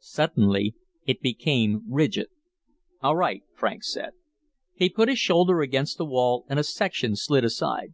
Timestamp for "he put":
4.72-5.10